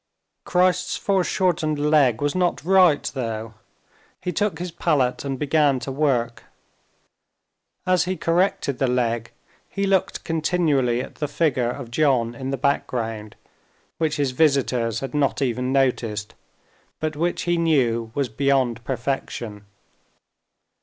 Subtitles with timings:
[0.45, 3.53] Christ's foreshortened leg was not right, though.
[4.19, 6.45] He took his palette and began to work.
[7.85, 9.29] As he corrected the leg
[9.69, 13.35] he looked continually at the figure of John in the background,
[13.99, 16.33] which his visitors had not even noticed,
[16.99, 19.65] but which he knew was beyond perfection.